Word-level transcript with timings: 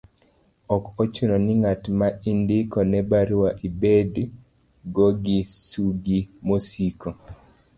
ok 0.75 0.85
ochuno 1.03 1.35
ni 1.45 1.53
ng'at 1.61 1.83
ma 1.99 2.07
indiko 2.31 2.77
ne 2.91 2.99
baruani 3.09 3.61
ibed 3.67 4.13
go 4.93 5.07
gi 5.23 5.37
sigu 5.65 6.17
mosiko 6.47 7.09